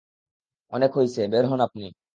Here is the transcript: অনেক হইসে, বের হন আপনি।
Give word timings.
অনেক 0.73 0.91
হইসে, 0.97 1.23
বের 1.27 1.45
হন 1.45 1.59
আপনি। 1.59 1.85